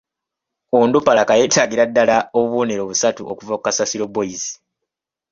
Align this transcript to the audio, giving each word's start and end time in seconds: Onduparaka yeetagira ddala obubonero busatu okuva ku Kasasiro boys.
Onduparaka 0.79 1.33
yeetagira 1.39 1.83
ddala 1.89 2.17
obubonero 2.37 2.83
busatu 2.89 3.21
okuva 3.31 3.55
ku 3.57 3.63
Kasasiro 3.65 4.05
boys. 4.15 4.43